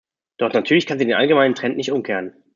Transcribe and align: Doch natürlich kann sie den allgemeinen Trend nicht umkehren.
Doch 0.37 0.51
natürlich 0.51 0.87
kann 0.87 0.97
sie 0.97 1.05
den 1.05 1.13
allgemeinen 1.13 1.53
Trend 1.53 1.77
nicht 1.77 1.91
umkehren. 1.91 2.33